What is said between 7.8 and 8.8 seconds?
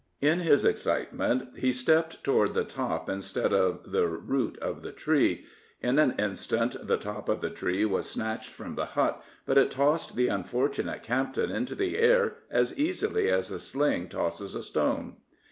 was snatched from